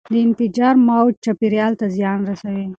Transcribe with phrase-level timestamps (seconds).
[0.13, 2.67] د انفجار موج چاپیریال ته زیان رسوي.